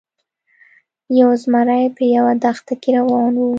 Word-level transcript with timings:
یو 1.19 1.29
زمری 1.43 1.85
په 1.95 2.03
یوه 2.15 2.33
دښته 2.43 2.73
کې 2.81 2.89
روان 2.97 3.33
و. 3.39 3.45